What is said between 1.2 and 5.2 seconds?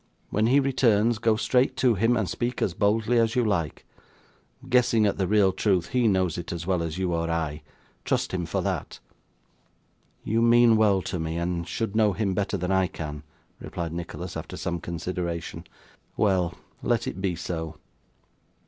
straight to him, and speak as boldly as you like. Guessing at